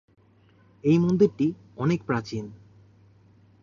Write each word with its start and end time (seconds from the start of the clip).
এই 0.83 0.97
মন্দিরটি 0.97 1.47
অনেক 1.75 1.99
প্রাচীন। 2.03 2.45